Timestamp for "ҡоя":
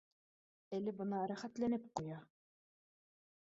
2.01-2.19